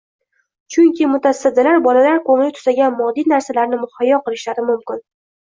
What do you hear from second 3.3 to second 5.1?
narsalarni muhayyo qilishlari mumkin